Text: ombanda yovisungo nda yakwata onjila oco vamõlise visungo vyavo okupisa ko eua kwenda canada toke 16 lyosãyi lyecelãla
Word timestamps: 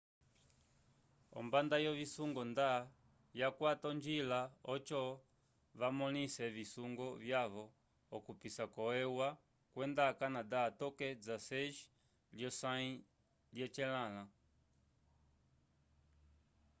ombanda 1.39 1.75
yovisungo 1.85 2.41
nda 2.51 2.69
yakwata 3.39 3.85
onjila 3.91 4.39
oco 4.73 5.01
vamõlise 5.79 6.45
visungo 6.57 7.07
vyavo 7.23 7.65
okupisa 8.15 8.63
ko 8.73 8.83
eua 9.03 9.29
kwenda 9.73 10.05
canada 10.19 10.61
toke 10.81 11.07
16 11.25 11.77
lyosãyi 12.37 12.91
lyecelãla 13.55 14.23